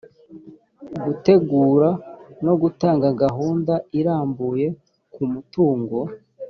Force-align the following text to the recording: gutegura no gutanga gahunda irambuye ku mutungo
gutegura 1.03 1.89
no 2.45 2.53
gutanga 2.61 3.07
gahunda 3.23 3.73
irambuye 3.99 4.67
ku 5.13 5.21
mutungo 5.31 5.97